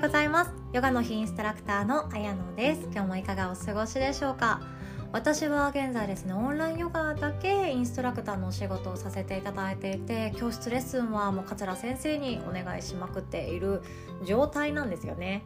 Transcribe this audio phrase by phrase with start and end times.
[0.00, 0.52] ようございます。
[0.72, 2.88] ヨガの日インストラクターのあやのです。
[2.90, 4.62] 今日もいかがお過ごしでしょうか？
[5.12, 13.82] 私は現在ですねオンラインヨガだけインストラクターのお仕事をさせていただいていて教室レッスンはもう桂先生にお願いしまくっている
[14.24, 15.44] 状態なんですよね。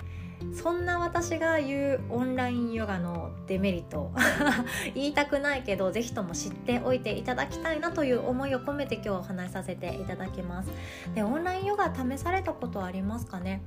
[0.52, 4.12] そんな私が言うオンラインヨガのデメリット
[4.94, 10.70] 言いたくないけど是非とも知っておいていただきたいなという思いを込めて今日お話しさせていただきます。
[11.14, 13.62] でオンラインヨガ試されたことありますかね？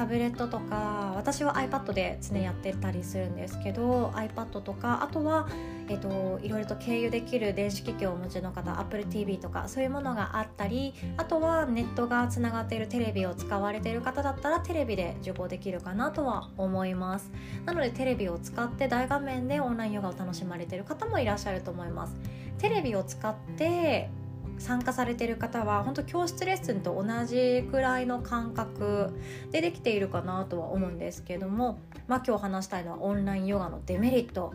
[0.00, 5.46] タブレットとか私は iPad で常やってたりするんですけど iPad とかあとは、
[5.90, 17.30] えっと、いろいろと経由できる電子機器をお持ちの方 AppleTV とかそういうものがあったりあとはネットがつながっているテレビを使われている方だったらテレビで受講できるかなとは思います。
[17.66, 22.16] なのでテレビを使って大画面でオンラインヨガを楽しまれている方もいらっしゃると思います。
[22.56, 24.08] テレビを使って
[24.60, 29.10] 参加されてる方は本当教室レッスンと同じくらいの感覚
[29.50, 34.52] でできているかなとは思うんですけども、まあ、今日話したいのはオンラインヨガのデメリット。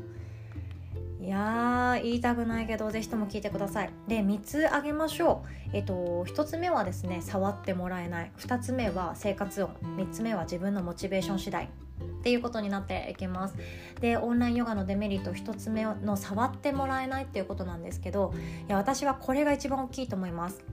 [1.20, 3.89] いや言いたくないけどぜひとも聞いてください。
[4.08, 5.70] で3つあげましょう。
[5.73, 8.31] えっと1つ目はですね触ってもらえない。
[8.38, 9.72] 2つ目は生活音。
[9.97, 11.69] 3つ目は自分のモチベーション次第。
[12.26, 13.56] っていうことになっていきます。
[14.02, 18.34] でオンラインヨガのデメリット1つ目の触ってもらえないっていうことなんですけど
[18.68, 20.64] いや私はこれが一番大きいと思います。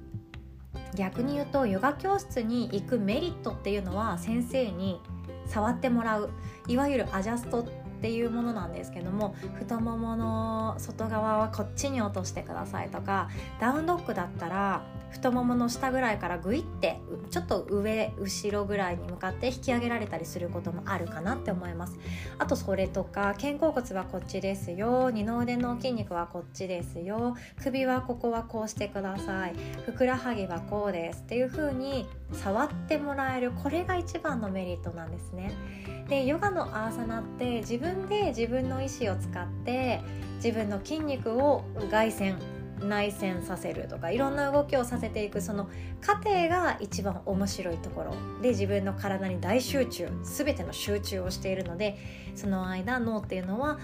[0.94, 4.98] 逆に言うとヨガ教室に行くメリットっていうのは先生に
[5.44, 6.30] 触ってもらう
[6.68, 7.66] いわゆるアジャストっ
[8.02, 16.98] ていうものなんですけども太ももの外側はこっちに落としてくださいとかダウンドッグだったら太ももの下ぐらいからグイって
[17.30, 21.98] ちょっと上後ろぐらいに向かって引き上げられたりすることもあるかなって思います。
[22.38, 25.10] あとそれとか肩甲骨はこっちですよ。
[25.10, 27.36] 二の腕の筋肉はこっちですよ。
[27.62, 29.54] 首はここはこうしてください。
[29.84, 31.20] ふくらはぎはこうです。
[31.20, 35.52] っていう風に触ってもらえるこれが一番のメリットなんですね
[36.08, 40.00] でヨガのアーサナって自分で自分の意思を使って
[40.36, 42.36] 自分の筋肉を外旋
[42.80, 45.68] 内旋させるとかいろんな動きをさせていくその
[46.00, 51.98] 過程が一番面白いところで自分の体に大集中全ての集中をしているので
[52.34, 53.78] その間脳っていうのは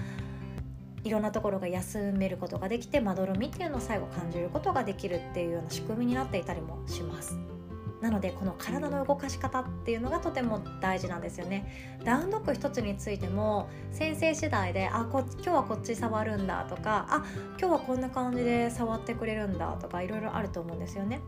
[1.04, 7.57] いろんなところが休めることができてまどろみっていうのを最後感じることができるっていうような仕組みになっていたりもします。
[8.00, 11.98] なのでこの体の動かし方っていうのがとても大事なんですよね。
[12.04, 17.24] ダウンドッグ一つについても先生次第であこ今日はこっち触るんだとかあ
[17.58, 21.20] 今日はこんな感じで触ってくれるんだとかいろいろあると思うんですよね。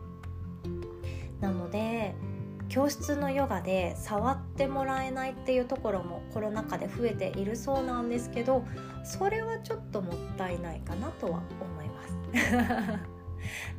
[1.41, 2.15] なので
[2.69, 8.63] 教室のヨガで触ってもらえないっていうところもコロナ禍で増えているそうなんですけど
[9.03, 13.20] それはちょっともったいないかなとは思います。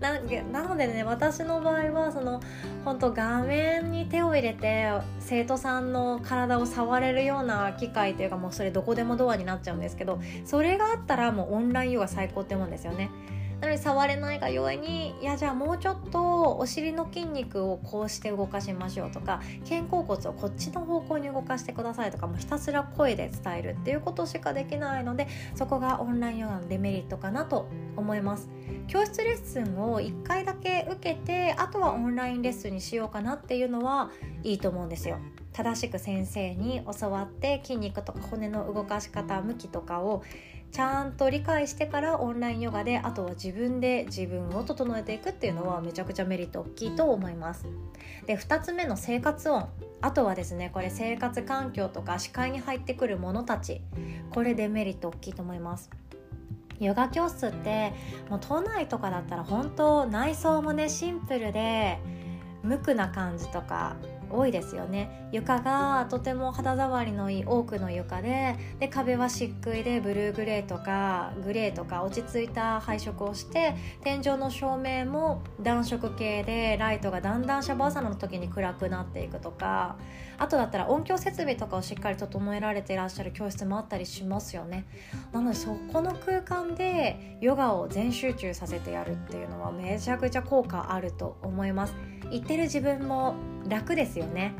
[0.00, 2.40] ななのでね私の場合はその
[2.84, 4.90] 本当画面に手を入れて
[5.20, 13.10] 生徒さんの体を触れるような機会というかもうそれどこでもドアになっちゃうんですけどそれがあったらもうオンラインヨガ最高って思うんですよね。
[13.62, 28.50] なので触れないがゆえにいやじゃあもうちょっとお尻の筋肉をこうして動かしましょうとか肩甲骨をこっちの方向に動かしてくださいとかもひたすら声で伝えるっていうことしかできないのでそこがオンラインヨガのデメリットかなと思います。
[28.88, 34.10] 教室レッスンを1回だけ受けてあとはオンラインレッスンにしようかなっていうのは
[34.42, 35.18] いいと思うんですよ。
[35.52, 40.24] 正しく先生に教わって筋肉とか骨の動かし方向きとかを
[40.72, 47.66] ちゃんと理解してからオンラインヨガであとは自分で自分を整えていくっていうのはめちゃくちゃメリット大きいと思います。
[48.26, 49.68] で2つ目の生活音。
[50.00, 53.82] あとはですねこれ生活環境とか視界に入ってくるものたち。
[54.30, 55.90] これデメリット大きいと思います。
[56.80, 57.92] ヨガ教室って
[58.30, 61.98] もう都内とかだったら本当内装もねシンプルで
[62.62, 63.96] 無垢な感じとか
[64.32, 65.28] 多いですよね。
[65.32, 79.96] 床がとても肌触りのいい多くの床でで壁は漆喰でブルーグレーとかグレーとか落ち着いた配色をして天井の照明も暖色系でライトがだんだんシャバーサナの時に暗くなっていくとか
[80.38, 84.86] あとだったら音響設備とかをしっかり整えられていらっしゃる教室もあったりしますよね。
[85.32, 91.94] なのでそこの空間でヨガを全集中させてやるっていうのはめちゃくちゃ効果あると思います。
[92.30, 93.34] 言ってる自分も
[93.68, 94.54] 楽ですよね。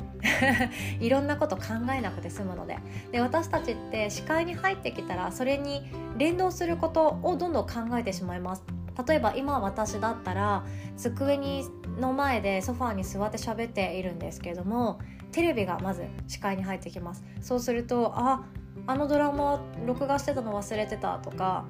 [1.01, 1.63] いろんなこと考
[1.97, 2.79] えなくて済むので。
[3.11, 8.65] で私たちって視界に入ってきたらそれに連動することをどんどん考えてしまいます。
[9.07, 10.65] 例えば今私だったら
[10.97, 11.65] 机に
[11.99, 14.99] の前でソファーに座って喋っているんですけれども
[15.31, 17.25] テレビがまず視界に入ってきます。
[17.41, 18.45] そうするとあ
[18.87, 21.65] あのドラマ録画してたの忘れてたとか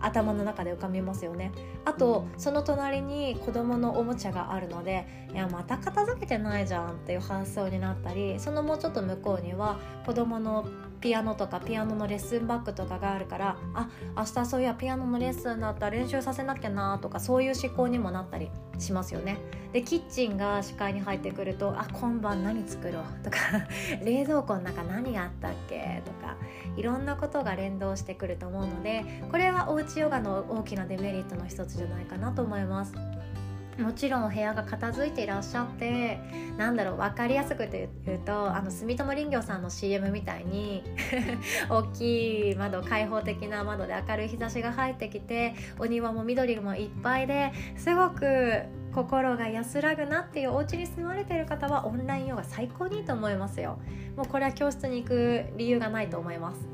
[0.00, 1.52] 頭の中で浮かびますよね。
[1.84, 10.66] あとその隣に子供のおもちゃがあるのでいやまた片付けてないじゃんっていう発想になったりそのもうちょっと向こうには子供の
[11.00, 19.38] ピアノとかピアノのレッスンバッグとかがあるからあ明日そういやピアノのレッスンだったら練習させなきゃなとかそういう思考にもなったりしますよね。
[19.72, 23.38] でキッチンが視界に入ってくると「あ今晩何作ろう」とか
[24.04, 26.36] 「冷蔵庫の中何があったっけ?」とか
[26.76, 32.94] いろんなことが連動してくると思うのでこれはおうちヨガの大きなデメリットの一つじゃないかなと思います。
[33.80, 36.18] もちろんお部屋が片付いていらっしゃって
[36.56, 40.82] なんだろう分かりやすくて言うとあの住友林業さんの CM みたいに
[41.68, 48.62] 大きい窓開放的な窓で明るい日差しが入ってきてお庭も緑もいっぱいですごく
[48.94, 53.78] 心が安らぐなっていうお家に住まれてる方はオンラインヨガ最高にいいと思いますよ。
[54.16, 56.66] もうこれは教室に行く理由がないと思います。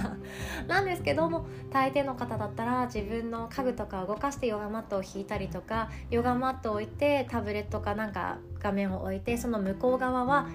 [0.66, 10.48] なんですけども大抵の方だったら自分の家具とかを動かしてヨガマットを引いたりとかヨガマットを置いてタブレットかなんか画面を置いてその向こう側は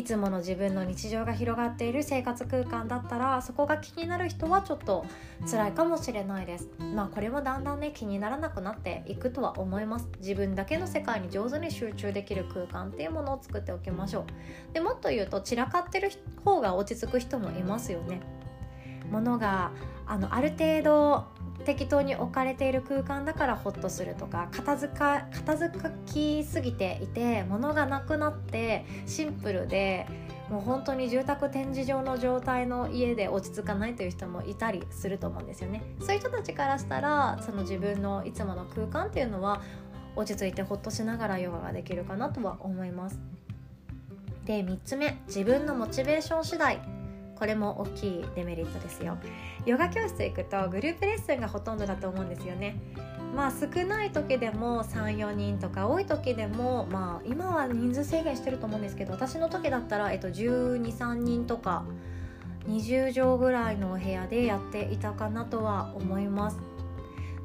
[0.00, 5.04] いつもの自分の日常が広がっている生活空間だったらそこが気になる人はちょっと
[5.46, 6.70] 辛いかもしれないです。
[6.94, 10.08] まあこれもだんだんね気にならなくなっていくとは思います。
[10.20, 14.24] 自分だけの世界に上手に集中できる空間っていうものを作っておきましょう。
[14.72, 16.10] でもっと言うと散らかってる
[16.46, 18.22] 方が落ち着く人もいますよね。
[19.10, 19.72] 物が
[20.06, 21.24] あのある程度
[21.64, 30.06] 適当に置かれている空間だからホッとするとか片付か片付きすぎていて物がなくなってシンプルで
[30.48, 35.82] もう本当に住宅展示場の状態の家で落ち着かないという人もいたりすると思うんですよね。
[36.00, 39.62] そういう人たちからしたらその自分のいつもの空間っていうのは
[40.16, 43.20] 落ち着いてホッとしながらヨガができるかなとは思います。
[44.44, 46.99] で3つ目自分のモチベーション次第。
[47.40, 49.16] これも大きいデメリットですよ。
[49.64, 52.78] ヨガ教室行くとグループレッスンがほとんどだと思うんですよね。
[53.34, 61.84] まあ少ない時でも34人とか多い時でもまあ今は人数制限してると思うんですけど私の時だったら、えっと、123人とか
[62.68, 66.58] 20畳ぐらいのお部屋でやっていたかなとは思います。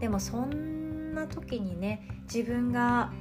[0.02, 3.14] でもそんな時にね自分が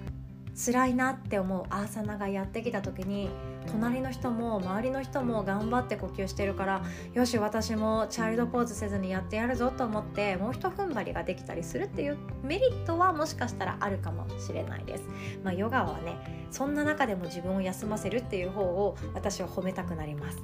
[0.56, 3.30] 辛いなって思うアーサナがやってきた時に
[3.72, 6.82] 隣の人も周りの人も頑張って呼吸してるから
[7.12, 15.04] よし私もチャイルドポーズせずにやってやるぞと思ってもうひと踏ん張りができたりするっていうメリットはもしかしたらあるかもしれないです。
[15.42, 20.38] まあ、ヨガはねそんな中でも自分を休ませるっていう方を私は褒めたくなります。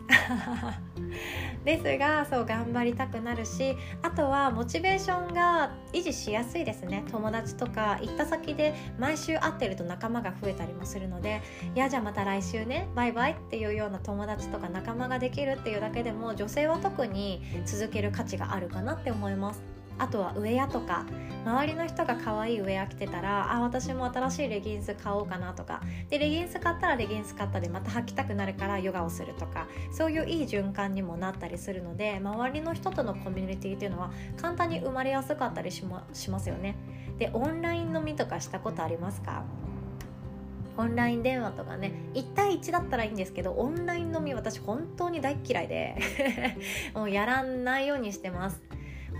[1.64, 11.42] ですがそう頑張りたくなるしあとはモチベーションが維持しやすいですね友達とか行った先で毎週会ってると仲間が増えたりもするので
[11.76, 19.69] いやじゃあまた来週ねバイバイっていうような友達とか仲間ができるっていうだけでも女性は特に続ける価値があるかなって思います
[20.00, 21.04] あとはウェアとか
[21.44, 25.80] 周りの人が可愛いウェア着てたらあ私も新しいレギンス買おうかなとか。
[26.08, 29.66] でレギンス買ったらレギンス買ったでまた履きたくなるからヨガをするとか。
[29.92, 34.10] そういういい循環にもなったりするので周りの人とのコミュニティっていうのは
[34.40, 36.76] 簡単に生まれやすかったりし,、ま、しますよね。
[37.18, 39.44] でオンライン飲みとかしたことありますか？
[40.76, 41.92] オンライン電話とかね。
[42.14, 45.96] 1対1だったらいいんですけどオンライン飲み私本当に大嫌いで。
[46.94, 48.62] もうやらないようにしてます。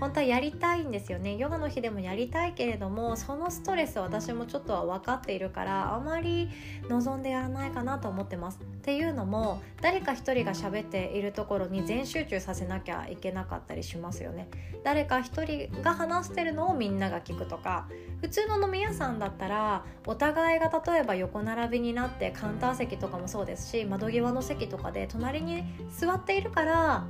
[0.01, 1.37] 本当はやりたいんですよね。
[1.37, 6.49] ヨガの日でもやりたいけれどもそのストレス私もちょっとは分かっているからあまり
[6.89, 8.59] 望んでやらないかなと思ってます。
[8.59, 14.49] っていうのも誰か一人が喋っているところに全集中させなきゃいけなかったりしますよね。
[14.83, 17.87] 誰か一人が話してるのをみんなが聞くとか
[18.21, 25.63] 普通の飲み屋さんだったらお互いが例えば横並びになってカウンター席とかもそうですし窓際の席とかで隣に
[25.95, 27.05] 座っているから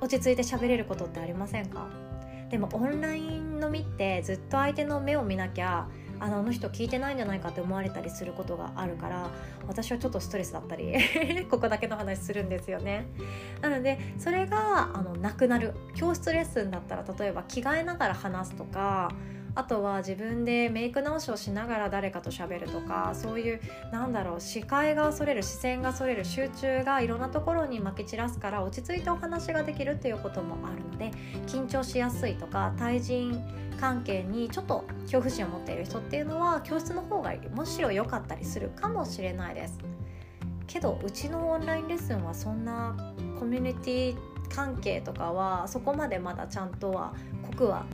[0.00, 2.11] 落ち着いて喋れることってありませんか？
[2.52, 5.88] でもオンライン飲みってずっと相手の目を見なきゃ
[6.20, 9.30] あのあの人聞いてないんじゃないかって思われたりすることがあるから
[9.66, 10.94] 私はちょっとストレスだったり
[11.50, 13.06] ここだけの話するんですよね。
[13.62, 15.72] なのでそれがあのなくなる。
[15.94, 19.10] 教室レッスンだったら例えば着替えながら話すとか
[19.54, 31.10] あとは自分でメイク直しをしながら誰かと喋るとかそういうなんだろう視界がそれる視線がそれる集中がいろんなところにまき散らすから落ち着いてお話ができるっていうこともあるので
[31.46, 33.42] 緊張しやすいとか対人
[33.78, 39.78] 関係にちょっと恐怖心を持っている人っていうのは教室の方がむしろ良かったりするかもしれないです。
[40.66, 42.96] けどうちのオンラインレッスンはそんな
[43.38, 44.16] コミュニティ
[44.54, 47.84] 関係とかはそこまでまだちゃんとは濃くは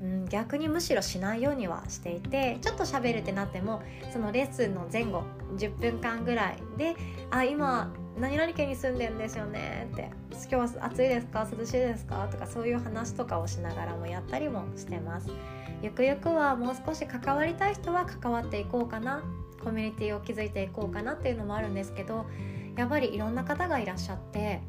[0.00, 5.24] うん、逆にむしろしないようにはしていてちょっと喋るってなってもそのレッスンの前後
[5.56, 6.94] 10分間ぐらいで
[7.30, 10.10] あ今何々県に住んでんですよねって
[10.50, 15.30] 今日は暑いですか涼しいですかとかそういう話とかをしながらもやったりもしてます。
[15.80, 19.22] ゆくゆくはもう少し関わりたい人は関わっていこうかな
[19.62, 22.26] コミュニティを築いていこうかなっていうのもあるんですけど
[22.76, 24.60] やっぱりいろんな方がいらっしゃって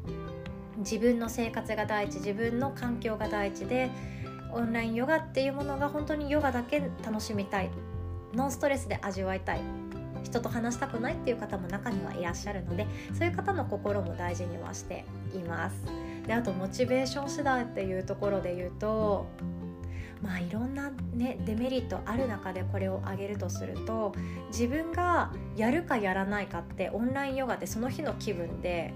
[0.78, 3.90] 自分の生活が第一自分の環境が第一で
[4.54, 7.70] オンラインヨガっていうものが本当にヨガだけ楽しみたい
[8.34, 9.60] ノンストレスで味わいたい
[10.22, 15.04] 人と話したくないっていう方も中にはいらっしゃるのでそういう方の心も大事にはして
[15.34, 15.76] います。
[16.26, 19.26] であとモチベーション次第っていうところで言うと
[20.22, 24.12] まあいろんなねデメリットある中でこれを挙げるとすると
[24.48, 28.92] 自分がやるかやらないかってオンラインヨガでその日の気分で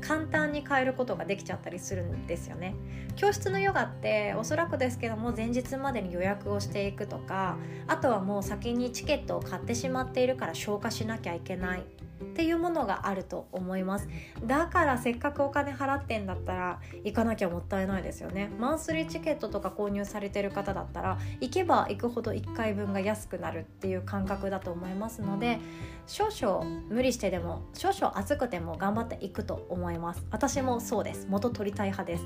[0.00, 2.74] 簡単に変えることができちゃったりするんですよね。
[3.16, 7.56] 教室のヨガっておそらくですけども前日までに予約をしていくとか
[7.88, 11.82] あとはもう先にチケットを買ってしまっているから消化しなきゃいけない。
[12.20, 14.08] っていうものがあると思います。
[14.44, 18.50] だからせっかくお金払ってんだったら行かなきゃもったいないですよね。
[18.58, 25.58] マンスリーチケットとか購入されてる方だったら行けば行くほど1回分が安くなるっていう感覚だと思いますので
[26.06, 30.24] 少々無理してでも少々暑くても頑張っていくと思います。
[30.30, 31.26] 私もそうです。
[31.28, 32.24] 元取りたい派です。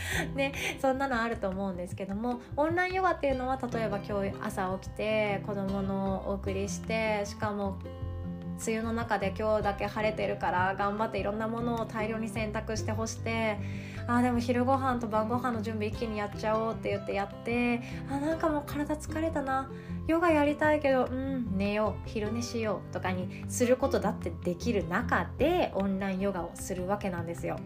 [0.34, 7.78] ね、そんなのあると思うんですけどもオンラインヨガっていうのは例えば今日朝起きて子供のお送りしてしかも
[8.64, 13.58] 梅雨の中で今日だけ晴れてるから頑張っていろんなものを大量に洗濯して干して
[14.06, 19.70] あーでも昼ご飯と晩ご飯の準備一気にやっちゃおうって言ってやってあなんかもう体疲れたな
[20.06, 27.58] ヨガやりたいけどうん寝よう昼寝しようとかにすることだってできる中でオンラインヨガをするわけなんですよ。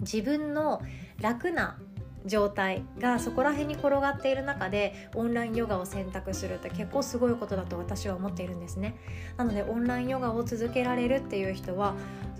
[0.00, 0.82] 自分の
[1.20, 1.78] 楽な
[2.26, 8.96] 状態がそこら辺に転がっている中でオンラインヨガを選択するって結構すごいことだと私は思っているんですね。
[9.36, 11.94] なのでオンラインヨガを続けられるっていう人は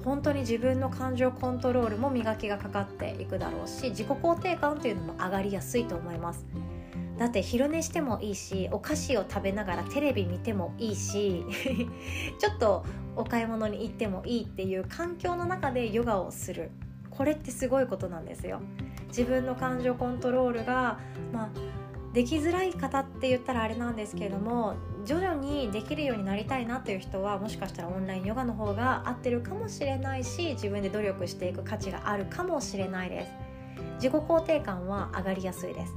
[0.05, 6.47] 本当に自分の感情コントロールも磨きがかかっていくだろうし自己肯定感っていうのも上がりやすいと思います。
[7.19, 11.45] だって昼寝してもいいしお菓子を食べながらテレビ見てもいいし
[12.39, 12.85] ちょっと
[13.17, 16.71] お買い物に行ってもいいっていう環境の中でヨガをする。
[17.11, 18.61] これってすごいことなんですよ。
[19.09, 20.99] 自分の感情コントロールが、
[21.33, 21.49] まあ、
[22.13, 33.47] できづらい方って言ったらあれなんですけれども徐々にできるようになりたいなっていう人はもしかしたらオンラインヨガの方が合ってるかもしれないし自分で努力していく価値があるかもしれないです。
[33.97, 35.95] 自己肯定感は上がりやすいです。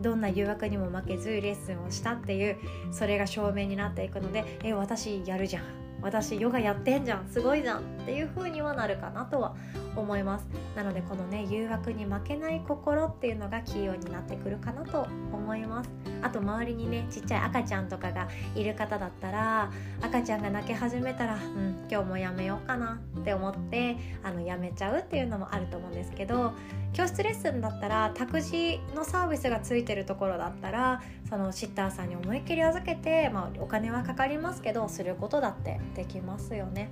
[0.00, 2.58] どんな誘惑にも負けずレッスンをしたっていう
[2.92, 5.77] それが証明になっていくのでえ私やるじゃん。
[6.02, 9.56] 私ヨガやってんじゃんすごいじゃんっていう風にはなるかなとは
[9.96, 10.46] 思います。
[10.76, 15.90] なのでこのね誘惑に負けない心っていうのがキーになってくるかなと思います。
[16.22, 26.52] あと周りにねちっちゃい赤ちゃんとかがいる方だったら赤ちゃんが泣き始めたらうん今日もやめようかなって思ってあのやめちゃうっていうのもあると思うんですけど
[26.92, 36.90] 教室レッスンだったら託児のサービスがついてるところだったらそのシッターさんに思いっきり預けて、まあ、お金はかかりますけどすることだってできますよね。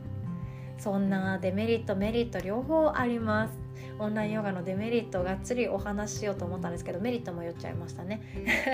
[0.79, 3.67] そんなデメリットメリット両方あります。
[3.99, 8.21] オンラインヨガのデメリットをがっつりお話ししようと思ったんですけどメリットも言っちゃいましたね。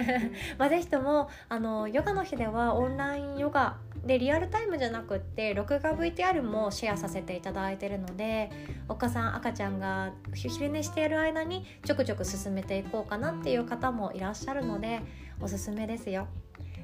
[0.58, 8.50] まあぜひともあのヨガの日ではオンラインヨガでリアルタイムじゃなくって録画 VTR もシェアさせていただいてるので
[8.88, 15.02] お母さん赤ちゃんが昼寝している間にちょくちょく進めていこうかなっていう方もいらっしゃるので
[15.40, 16.26] おすすめですよ。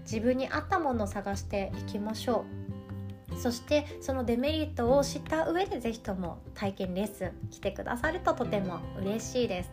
[0.02, 2.67] 自分に合ったものを探していきましょう。
[3.36, 9.70] そしてそのデメリットを知った上で是非とも体験レッスン来てくださるととても嬉しいです。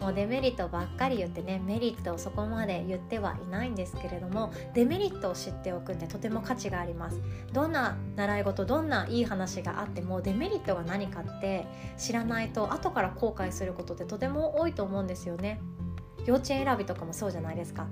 [0.00, 7.20] もうデメリットばっかり言ってねメリットをそこまで言ってはいないんですけれどもデメリットを知っておくってとても価値があります。
[7.52, 11.66] どんな習い事どんないい話があってもデメリットが何かって
[11.96, 15.60] 知らないと後から後悔することってとても多いと思うんですよね。
[16.26, 17.86] 幼稚園選びとかもそうじゃないですか。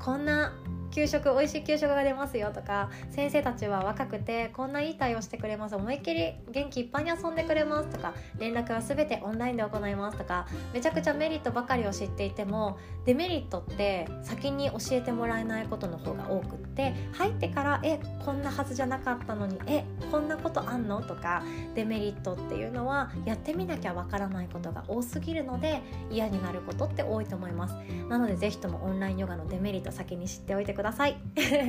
[0.00, 0.52] こんな
[0.90, 5.76] 給食美味しい給食が出ますよとか先生たちは若くてこんないい対応してくれます。
[5.76, 21.42] 思いっきり元気いっぱいに遊んでくれますとか連絡は全てオンラインで行いますとかめちゃくちゃメリットばかりを知っていてもデメリットって先に教えてもらえないことの方が多くって入ってからえこんなはずじゃなかったのにえこんなことあんのとか
[21.74, 27.74] デメリットっていうのはやってみなきゃわからないことが多すぎるので嫌になることって多いと思います。
[28.08, 30.79] なのでぜひともオンラインヨガのデメリット先に知っておいてください。
[30.80, 31.16] ください。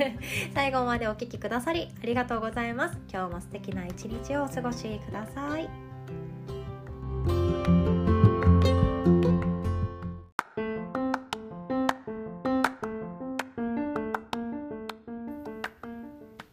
[0.54, 2.98] 最後までお聴きくださりありがとうございます。
[3.12, 5.68] 今日も素敵な一日をお過ごしください。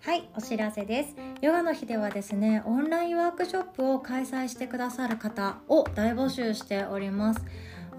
[0.02, 1.16] はいお知らせです。
[1.40, 7.40] ヨガの日ではですねオンラインワークショップを開催してくださる方を大募集しております。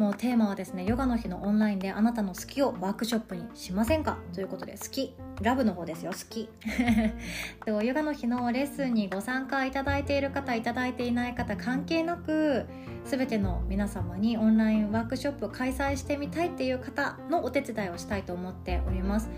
[0.01, 4.17] もうテーマはですねヨガの日のオンラインであなたの好きをワークショップにしませんか？
[4.33, 5.15] ということで好き。
[5.43, 6.49] ラブの方ですよ好き。
[7.69, 12.65] ヨガの日のレッスンにご参加いただいている方いただいていない方関係なく
[13.05, 19.29] 全ての皆様にオンラインワークショップを開催してみたいっていう方のお手伝いをしたいと思っております。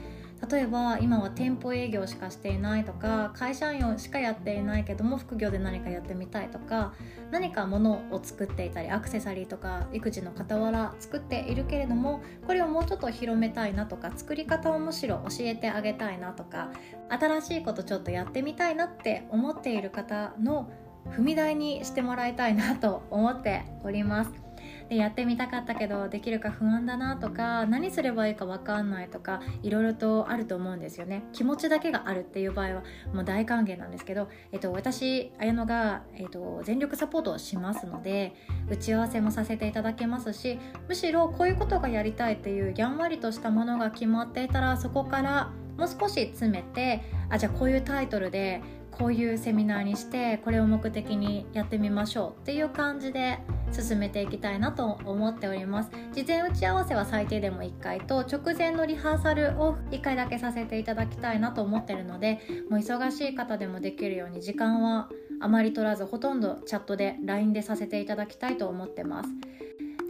[0.51, 6.95] 例えば今は店舗営業しかしていないとか会社員しかやっていないけども副業で何かやってみたいとか
[7.31, 16.71] 何か物を作っていたりアクセサリーとか育児の傍ら作っているけれどもこれをもうちょっと広めたいなとか作り方をむしろ教えてあげたいなとか
[17.09, 20.71] 新しいことちょっとやってみたいなって思っている方の
[21.11, 24.52] 踏み台にしてもらいたいなと思っております。
[24.89, 31.25] でやってみたかったけどできるか不安だなとか何すればいいか分かんないとかいろいろとあると思うんですよね。
[31.33, 38.35] 気持ちだけがあるっていう場合はもう大歓迎なんですけど、えっと、私綾乃が、えっと、全力サポートをしますので
[38.69, 48.63] 打ち合わせもさせていただけますしむしろこういうことがやりたいっていうやんわりとしたものが決まっていたらそこからもう少し詰めてあじゃあこういうタイトルで
[49.03, 53.41] こういうセミナーにしてこれを目的にやってみましょうっていう感じで
[53.73, 55.91] 進めていきたいなと思っております。
[56.13, 65.09] 事前打ち合わせは最低でも1回と直前のリハーサルを1回だけさせていただきたいなと思ってるのでもう忙しい方でもできるように時間は
[65.41, 69.31] あまり取らずほとんどチャットで LINE でさせていただきたいと思ってます。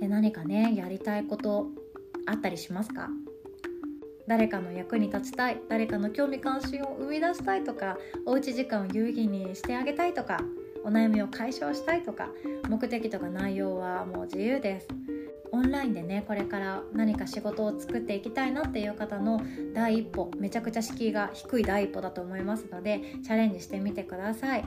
[0.00, 1.68] で何かねやりたいこと
[2.26, 3.08] あったりしますか？
[4.26, 10.40] 誰かの役に立ちたい誰かの興味関心を生み出したいとかおうち時間を有意義にしてあげたいとか
[10.84, 12.28] お悩みを解消したいとか
[12.68, 14.88] 目的とか内容はもう自由です。
[15.54, 19.42] オンラインでねこれから何か仕事を作っていきたいなっていう方の
[19.74, 24.64] 第一歩めちゃくちゃ敷居が低い第一歩だと思いますのでチャレンジしてみてください。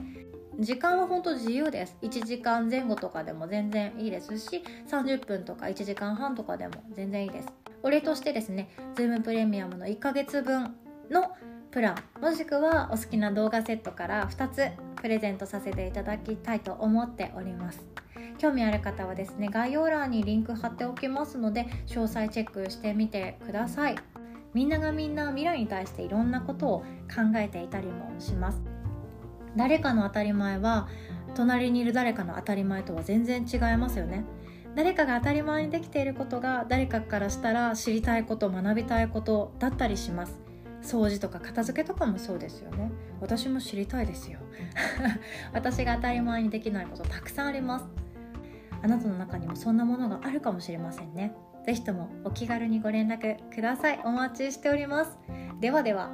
[0.59, 1.97] 時間は本当自由です。
[2.01, 7.64] 1時間前後とかでも全然いいですし30分とか1時間半とかでも全然いいです。
[7.85, 10.73] お礼としてですね Zoom プレミアムの1ヶ月分
[11.11, 11.35] の
[11.69, 17.85] プランもしくはお好きな動画セットから2つプレゼントさせていただきたいと思っております。
[18.39, 23.95] 興味ある方はですね概要欄にリンク貼っておきますので詳細チェックしてみてください。
[24.55, 28.63] みんながみんな未来に対していろんなことを考えていたりもします。
[29.55, 30.87] 誰かの当たり前は
[31.35, 34.25] 隣にいる誰かの当たり前とは全然違いますよね。
[34.75, 40.39] 誰かが当たり前にできていることが誰かからしたら知りたいこと学びたいことだったりします。
[40.81, 42.91] 掃除とか片付けとかもそうですよね。
[43.19, 44.39] 私も知りたいですよ。
[45.53, 47.85] 私が当たり前にできないことたくさんあります。
[48.83, 51.33] あなたの中にもそんなものがあるかもしれませんね。
[51.65, 53.99] 是非ともお気軽にご連絡ください。
[54.03, 55.17] お待ちしております。
[55.59, 56.09] ではでは。